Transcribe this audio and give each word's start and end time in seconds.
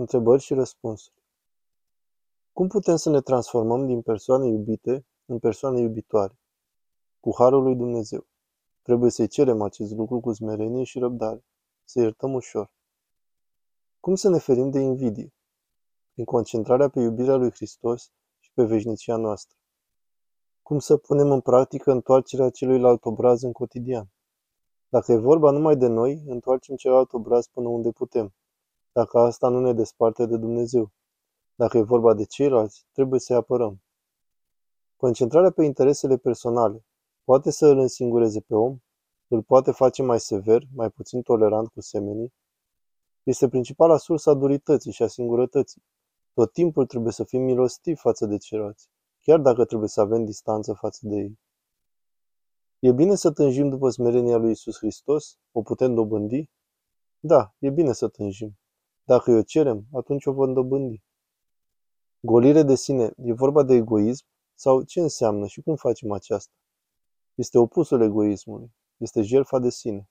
Întrebări 0.00 0.42
și 0.42 0.54
răspunsuri. 0.54 1.22
Cum 2.52 2.68
putem 2.68 2.96
să 2.96 3.10
ne 3.10 3.20
transformăm 3.20 3.86
din 3.86 4.02
persoane 4.02 4.46
iubite 4.46 5.06
în 5.26 5.38
persoane 5.38 5.80
iubitoare? 5.80 6.38
Cu 7.20 7.34
harul 7.36 7.62
lui 7.62 7.74
Dumnezeu. 7.74 8.26
Trebuie 8.82 9.10
să-i 9.10 9.28
cerem 9.28 9.62
acest 9.62 9.92
lucru 9.92 10.20
cu 10.20 10.32
smerenie 10.32 10.84
și 10.84 10.98
răbdare. 10.98 11.44
Să 11.84 12.00
iertăm 12.00 12.32
ușor. 12.32 12.70
Cum 14.00 14.14
să 14.14 14.28
ne 14.28 14.38
ferim 14.38 14.70
de 14.70 14.78
invidie? 14.78 15.32
Prin 16.12 16.24
concentrarea 16.24 16.88
pe 16.88 17.00
iubirea 17.00 17.36
lui 17.36 17.50
Hristos 17.50 18.10
și 18.38 18.50
pe 18.54 18.64
veșnicia 18.64 19.16
noastră. 19.16 19.56
Cum 20.62 20.78
să 20.78 20.96
punem 20.96 21.30
în 21.30 21.40
practică 21.40 21.90
întoarcerea 21.90 22.50
celuilalt 22.50 23.04
obraz 23.04 23.42
în 23.42 23.52
cotidian? 23.52 24.08
Dacă 24.88 25.12
e 25.12 25.16
vorba 25.16 25.50
numai 25.50 25.76
de 25.76 25.86
noi, 25.86 26.22
întoarcem 26.26 26.76
celălalt 26.76 27.12
obraz 27.12 27.46
până 27.46 27.68
unde 27.68 27.90
putem 27.90 28.34
dacă 29.00 29.18
asta 29.18 29.48
nu 29.48 29.60
ne 29.60 29.72
desparte 29.72 30.26
de 30.26 30.36
Dumnezeu. 30.36 30.90
Dacă 31.54 31.78
e 31.78 31.82
vorba 31.82 32.14
de 32.14 32.24
ceilalți, 32.24 32.86
trebuie 32.92 33.20
să-i 33.20 33.36
apărăm. 33.36 33.82
Concentrarea 34.96 35.50
pe 35.50 35.64
interesele 35.64 36.16
personale 36.16 36.84
poate 37.24 37.50
să 37.50 37.66
îl 37.66 37.78
însingureze 37.78 38.40
pe 38.40 38.54
om, 38.54 38.78
îl 39.28 39.42
poate 39.42 39.70
face 39.70 40.02
mai 40.02 40.20
sever, 40.20 40.62
mai 40.74 40.90
puțin 40.90 41.22
tolerant 41.22 41.68
cu 41.68 41.80
semenii, 41.80 42.32
este 43.22 43.48
principala 43.48 43.96
sursă 43.96 44.30
a 44.30 44.34
durității 44.34 44.92
și 44.92 45.02
a 45.02 45.06
singurătății. 45.06 45.82
Tot 46.34 46.52
timpul 46.52 46.86
trebuie 46.86 47.12
să 47.12 47.24
fim 47.24 47.42
milostivi 47.42 48.00
față 48.00 48.26
de 48.26 48.36
ceilalți, 48.36 48.88
chiar 49.20 49.38
dacă 49.40 49.64
trebuie 49.64 49.88
să 49.88 50.00
avem 50.00 50.24
distanță 50.24 50.72
față 50.72 51.00
de 51.02 51.16
ei. 51.16 51.38
E 52.78 52.92
bine 52.92 53.14
să 53.14 53.30
tânjim 53.30 53.68
după 53.68 53.90
smerenia 53.90 54.36
lui 54.36 54.50
Isus 54.50 54.76
Hristos? 54.76 55.38
O 55.52 55.62
putem 55.62 55.94
dobândi? 55.94 56.50
Da, 57.20 57.54
e 57.58 57.70
bine 57.70 57.92
să 57.92 58.08
tânjim. 58.08 58.59
Dacă 59.10 59.30
o 59.30 59.42
cerem, 59.42 59.86
atunci 59.92 60.26
o 60.26 60.32
vom 60.32 60.52
dobândi. 60.52 61.02
Golire 62.20 62.62
de 62.62 62.74
sine 62.74 63.12
e 63.16 63.32
vorba 63.32 63.62
de 63.62 63.74
egoism 63.74 64.26
sau 64.54 64.82
ce 64.82 65.00
înseamnă 65.00 65.46
și 65.46 65.60
cum 65.60 65.76
facem 65.76 66.12
aceasta? 66.12 66.52
Este 67.34 67.58
opusul 67.58 68.02
egoismului, 68.02 68.72
este 68.96 69.22
jertfa 69.22 69.58
de 69.58 69.70
sine. 69.70 70.08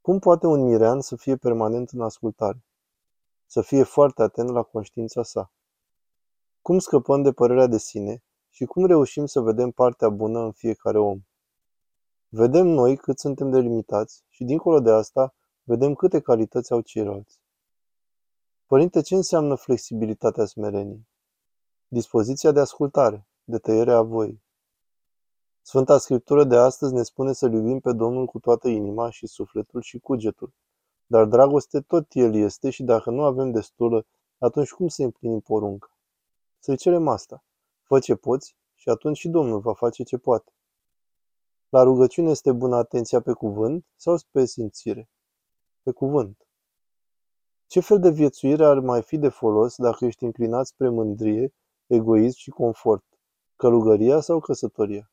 Cum 0.00 0.18
poate 0.18 0.46
un 0.46 0.64
mirean 0.64 1.00
să 1.00 1.16
fie 1.16 1.36
permanent 1.36 1.90
în 1.90 2.00
ascultare? 2.00 2.64
Să 3.46 3.62
fie 3.62 3.82
foarte 3.82 4.22
atent 4.22 4.50
la 4.50 4.62
conștiința 4.62 5.22
sa. 5.22 5.52
Cum 6.62 6.78
scăpăm 6.78 7.22
de 7.22 7.32
părerea 7.32 7.66
de 7.66 7.78
sine 7.78 8.22
și 8.50 8.64
cum 8.64 8.86
reușim 8.86 9.26
să 9.26 9.40
vedem 9.40 9.70
partea 9.70 10.08
bună 10.08 10.38
în 10.38 10.52
fiecare 10.52 10.98
om? 10.98 11.20
Vedem 12.28 12.66
noi 12.66 12.96
cât 12.96 13.18
suntem 13.18 13.50
de 13.50 13.58
limitați 13.58 14.24
și 14.28 14.44
dincolo 14.44 14.80
de 14.80 14.90
asta 14.90 15.34
vedem 15.68 15.94
câte 15.94 16.20
calități 16.20 16.72
au 16.72 16.80
ceilalți. 16.80 17.38
Părinte, 18.66 19.00
ce 19.00 19.14
înseamnă 19.14 19.54
flexibilitatea 19.54 20.44
smereniei? 20.44 21.08
Dispoziția 21.88 22.52
de 22.52 22.60
ascultare, 22.60 23.26
de 23.44 23.58
tăiere 23.58 23.92
a 23.92 24.02
voii. 24.02 24.42
Sfânta 25.62 25.98
Scriptură 25.98 26.44
de 26.44 26.56
astăzi 26.56 26.94
ne 26.94 27.02
spune 27.02 27.32
să 27.32 27.46
iubim 27.46 27.80
pe 27.80 27.92
Domnul 27.92 28.26
cu 28.26 28.38
toată 28.38 28.68
inima 28.68 29.10
și 29.10 29.26
sufletul 29.26 29.80
și 29.80 29.98
cugetul. 29.98 30.52
Dar 31.06 31.24
dragoste 31.24 31.80
tot 31.80 32.06
El 32.10 32.34
este 32.34 32.70
și 32.70 32.82
dacă 32.82 33.10
nu 33.10 33.22
avem 33.22 33.50
destulă, 33.50 34.06
atunci 34.38 34.70
cum 34.70 34.88
să 34.88 35.02
împlinim 35.02 35.40
porunca? 35.40 35.96
Să-i 36.58 36.76
cerem 36.76 37.08
asta. 37.08 37.44
Fă 37.82 37.98
ce 37.98 38.14
poți 38.14 38.56
și 38.74 38.88
atunci 38.88 39.16
și 39.16 39.28
Domnul 39.28 39.60
va 39.60 39.74
face 39.74 40.02
ce 40.02 40.16
poate. 40.16 40.52
La 41.68 41.82
rugăciune 41.82 42.30
este 42.30 42.52
bună 42.52 42.76
atenția 42.76 43.20
pe 43.20 43.32
cuvânt 43.32 43.84
sau 43.96 44.18
pe 44.30 44.44
simțire? 44.44 45.08
Pe 45.86 45.92
cuvânt. 45.92 46.46
Ce 47.66 47.80
fel 47.80 47.98
de 47.98 48.10
viețuire 48.10 48.64
ar 48.64 48.78
mai 48.78 49.02
fi 49.02 49.18
de 49.18 49.28
folos 49.28 49.76
dacă 49.76 50.04
ești 50.04 50.24
înclinat 50.24 50.66
spre 50.66 50.88
mândrie, 50.88 51.54
egoism 51.86 52.38
și 52.38 52.50
confort? 52.50 53.04
Călugăria 53.56 54.20
sau 54.20 54.40
căsătoria? 54.40 55.10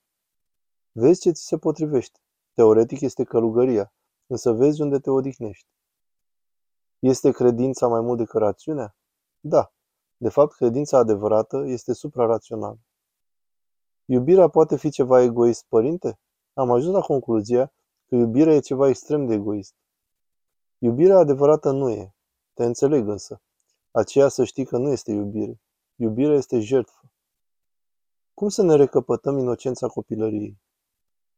Vezi 0.92 1.22
ce 1.22 1.32
ți 1.32 1.46
se 1.46 1.58
potrivește. 1.58 2.20
Teoretic 2.54 3.02
este 3.02 3.24
călugăria, 3.24 3.94
însă 4.28 4.52
vezi 4.52 4.82
unde 4.82 5.00
te 5.00 5.10
odihnești. 5.10 5.68
Este 7.00 7.32
credința 7.32 7.88
mai 7.88 8.02
mult 8.02 8.18
decât 8.18 8.40
rațiunea? 8.40 8.96
Da. 9.40 9.74
De 10.18 10.30
fapt, 10.30 10.56
credința 10.56 10.98
adevărată 10.98 11.64
este 11.66 11.94
suprarațională. 11.94 12.80
Iubirea 14.06 14.48
poate 14.48 14.78
fi 14.78 14.90
ceva 14.90 15.22
egoist, 15.22 15.66
părinte? 15.68 16.20
Am 16.54 16.72
ajuns 16.72 16.94
la 16.94 17.02
concluzia 17.02 17.74
că 18.08 18.16
iubirea 18.16 18.54
e 18.54 18.60
ceva 18.60 18.88
extrem 18.88 19.26
de 19.26 19.34
egoist. 19.34 19.76
Iubirea 20.84 21.18
adevărată 21.18 21.72
nu 21.72 21.90
e. 21.90 22.14
Te 22.54 22.64
înțeleg 22.64 23.08
însă. 23.08 23.42
Aceea 23.92 24.28
să 24.28 24.44
știi 24.44 24.66
că 24.66 24.78
nu 24.78 24.90
este 24.90 25.12
iubire. 25.12 25.62
Iubirea 25.96 26.36
este 26.36 26.60
jertfă. 26.60 27.12
Cum 28.34 28.50
să 28.50 28.64
ne 28.64 28.76
recăpătăm 28.76 29.38
inocența 29.38 29.88
copilăriei? 29.88 30.62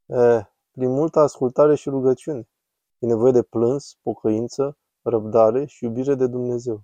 E, 0.06 0.50
prin 0.72 0.90
multă 0.90 1.20
ascultare 1.20 1.76
și 1.76 1.90
rugăciune. 1.90 2.48
E 3.00 3.06
nevoie 3.06 3.32
de 3.32 3.42
plâns, 3.42 3.98
pocăință, 4.02 4.78
răbdare 5.02 5.66
și 5.66 5.84
iubire 5.84 6.16
de 6.16 6.28
Dumnezeu. 6.28 6.84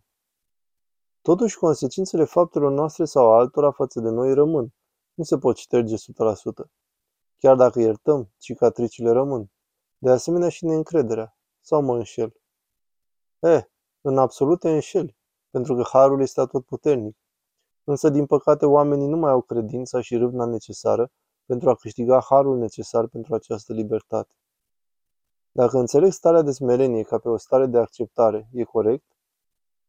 Totuși, 1.22 1.58
consecințele 1.58 2.24
faptelor 2.24 2.72
noastre 2.72 3.06
sau 3.06 3.34
altora 3.34 3.72
față 3.72 4.00
de 4.00 4.10
noi 4.10 4.34
rămân. 4.34 4.74
Nu 5.14 5.24
se 5.24 5.38
pot 5.38 5.58
șterge 5.58 5.96
100%. 5.96 6.00
Chiar 7.38 7.56
dacă 7.56 7.80
iertăm, 7.80 8.32
cicatricile 8.38 9.12
rămân. 9.12 9.52
De 9.98 10.10
asemenea 10.10 10.50
și 10.50 10.66
neîncrederea. 10.66 11.38
Sau 11.62 11.82
mă 11.82 11.96
înșel. 11.96 12.41
Eh, 13.42 13.64
în 14.02 14.18
absolut 14.18 14.60
te 14.60 14.70
înșeli, 14.70 15.18
pentru 15.50 15.76
că 15.76 15.84
harul 15.92 16.22
este 16.22 16.42
atotputernic. 16.42 17.18
Însă, 17.84 18.10
din 18.10 18.26
păcate, 18.26 18.66
oamenii 18.66 19.08
nu 19.08 19.18
mai 19.18 19.32
au 19.32 19.42
credința 19.42 20.02
și 20.02 20.18
râvna 20.18 20.46
necesară 20.46 21.12
pentru 21.46 21.70
a 21.70 21.76
câștiga 21.76 22.22
harul 22.22 22.58
necesar 22.58 23.08
pentru 23.08 23.34
această 23.34 23.74
libertate. 23.74 24.36
Dacă 25.52 25.78
înțeleg 25.78 26.12
starea 26.12 26.42
de 26.42 26.52
smerenie 26.52 27.04
ca 27.04 27.18
pe 27.18 27.30
o 27.30 27.38
stare 27.38 27.66
de 27.66 27.78
acceptare, 27.78 28.50
e 28.52 28.64
corect? 28.64 29.06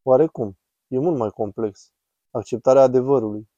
Oarecum, 0.03 0.57
e 0.87 0.99
mult 0.99 1.17
mai 1.17 1.29
complex. 1.29 1.91
Acceptarea 2.31 2.81
adevărului. 2.81 3.49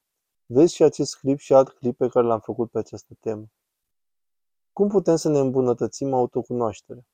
Vezi 0.45 0.73
și 0.73 0.83
acest 0.83 1.17
clip 1.17 1.37
și 1.37 1.53
alt 1.53 1.69
clip 1.69 1.97
pe 1.97 2.07
care 2.07 2.25
l-am 2.25 2.39
făcut 2.39 2.71
pe 2.71 2.77
această 2.77 3.13
temă. 3.19 3.45
Cum 4.73 4.87
putem 4.87 5.15
să 5.15 5.29
ne 5.29 5.39
îmbunătățim 5.39 6.13
autocunoașterea? 6.13 7.05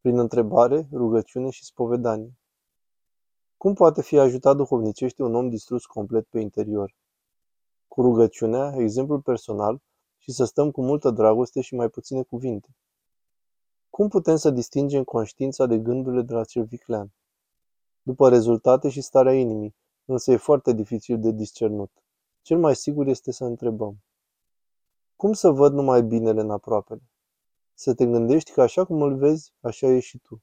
Prin 0.00 0.18
întrebare, 0.18 0.88
rugăciune 0.92 1.50
și 1.50 1.64
spovedanie. 1.64 2.34
Cum 3.56 3.74
poate 3.74 4.02
fi 4.02 4.18
ajutat 4.18 4.56
duhovnicește 4.56 5.22
un 5.22 5.34
om 5.34 5.48
distrus 5.48 5.86
complet 5.86 6.26
pe 6.26 6.40
interior? 6.40 6.94
Cu 7.88 8.02
rugăciunea, 8.02 8.74
exemplul 8.76 9.20
personal 9.20 9.80
și 10.18 10.32
să 10.32 10.44
stăm 10.44 10.70
cu 10.70 10.82
multă 10.82 11.10
dragoste 11.10 11.60
și 11.60 11.74
mai 11.74 11.88
puține 11.88 12.22
cuvinte. 12.22 12.68
Cum 13.90 14.08
putem 14.08 14.36
să 14.36 14.50
distingem 14.50 15.04
conștiința 15.04 15.66
de 15.66 15.78
gândurile 15.78 16.22
de 16.22 16.32
la 16.32 16.44
cel 16.44 16.64
viclean? 16.64 17.12
După 18.02 18.28
rezultate 18.28 18.88
și 18.88 19.00
starea 19.00 19.34
inimii, 19.34 19.74
însă 20.04 20.32
e 20.32 20.36
foarte 20.36 20.72
dificil 20.72 21.20
de 21.20 21.30
discernut. 21.30 21.90
Cel 22.42 22.58
mai 22.58 22.76
sigur 22.76 23.06
este 23.06 23.32
să 23.32 23.44
întrebăm. 23.44 24.02
Cum 25.16 25.32
să 25.32 25.50
văd 25.50 25.72
numai 25.72 26.02
binele 26.02 26.40
în 26.40 26.50
aproapele? 26.50 27.02
Să 27.82 27.94
te 27.94 28.06
gândești 28.06 28.52
că 28.52 28.62
așa 28.62 28.84
cum 28.84 29.02
îl 29.02 29.16
vezi, 29.16 29.52
așa 29.60 29.86
ești 29.86 30.08
și 30.08 30.18
tu. 30.18 30.42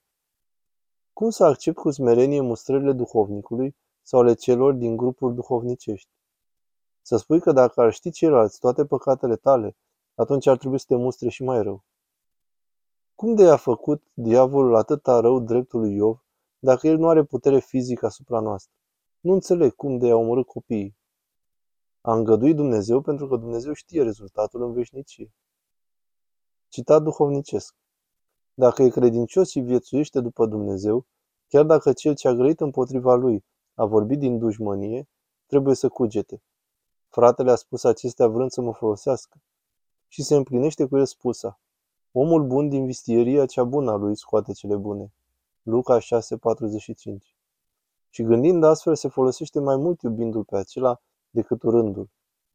Cum 1.13 1.29
să 1.29 1.43
accept 1.43 1.77
cu 1.77 1.91
smerenie 1.91 2.41
mustrările 2.41 2.93
duhovnicului 2.93 3.75
sau 4.01 4.19
ale 4.19 4.33
celor 4.33 4.73
din 4.73 4.95
grupuri 4.95 5.35
duhovnicești? 5.35 6.09
Să 7.01 7.17
spui 7.17 7.39
că 7.39 7.51
dacă 7.51 7.81
ar 7.81 7.93
ști 7.93 8.11
ceilalți 8.11 8.59
toate 8.59 8.85
păcatele 8.85 9.35
tale, 9.35 9.77
atunci 10.15 10.47
ar 10.47 10.57
trebui 10.57 10.79
să 10.79 10.85
te 10.87 10.95
mustre 10.95 11.29
și 11.29 11.43
mai 11.43 11.63
rău. 11.63 11.83
Cum 13.15 13.35
de 13.35 13.49
a 13.49 13.57
făcut 13.57 14.03
diavolul 14.13 14.75
atâta 14.75 15.19
rău 15.19 15.39
dreptului 15.39 15.95
Iov, 15.95 16.25
dacă 16.59 16.87
el 16.87 16.97
nu 16.97 17.07
are 17.07 17.23
putere 17.23 17.59
fizică 17.59 18.05
asupra 18.05 18.39
noastră? 18.39 18.73
Nu 19.19 19.33
înțeleg 19.33 19.75
cum 19.75 19.97
de 19.97 20.09
a 20.09 20.15
omorât 20.15 20.45
copiii. 20.45 20.97
A 22.01 22.13
îngăduit 22.13 22.55
Dumnezeu 22.55 23.01
pentru 23.01 23.27
că 23.27 23.35
Dumnezeu 23.35 23.73
știe 23.73 24.03
rezultatul 24.03 24.63
în 24.63 24.73
veșnicie. 24.73 25.31
Citat 26.67 27.03
duhovnicesc. 27.03 27.75
Dacă 28.53 28.83
e 28.83 28.89
credincios 28.89 29.49
și 29.49 29.59
viețuiește 29.59 30.19
după 30.19 30.45
Dumnezeu, 30.45 31.05
chiar 31.47 31.65
dacă 31.65 31.93
cel 31.93 32.15
ce 32.15 32.27
a 32.27 32.33
grăit 32.33 32.59
împotriva 32.59 33.15
lui 33.15 33.45
a 33.73 33.85
vorbit 33.85 34.19
din 34.19 34.37
dușmănie, 34.37 35.07
trebuie 35.45 35.75
să 35.75 35.89
cugete. 35.89 36.41
Fratele 37.07 37.51
a 37.51 37.55
spus 37.55 37.83
acestea 37.83 38.27
vrând 38.27 38.51
să 38.51 38.61
mă 38.61 38.73
folosească. 38.73 39.41
Și 40.07 40.23
se 40.23 40.35
împlinește 40.35 40.85
cu 40.85 40.97
el 40.97 41.05
spusa. 41.05 41.59
Omul 42.11 42.47
bun 42.47 42.69
din 42.69 42.85
vistieria 42.85 43.45
cea 43.45 43.63
bună 43.63 43.91
a 43.91 43.95
lui 43.95 44.17
scoate 44.17 44.51
cele 44.51 44.75
bune. 44.75 45.13
Luca 45.61 45.99
6:45. 45.99 47.35
Și 48.09 48.23
gândind 48.23 48.63
astfel, 48.63 48.95
se 48.95 49.07
folosește 49.07 49.59
mai 49.59 49.75
mult 49.75 50.01
iubindu-l 50.01 50.43
pe 50.43 50.57
acela 50.57 51.01
decât 51.29 51.63
urându-l. 51.63 52.09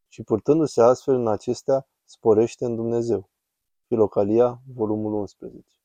Și 0.07 0.23
purtându-se 0.23 0.81
astfel 0.81 1.15
în 1.15 1.27
acestea, 1.27 1.87
sporește 2.05 2.65
în 2.65 2.75
Dumnezeu. 2.75 3.29
Filocalia, 3.93 4.59
volumul 4.75 5.13
11 5.13 5.82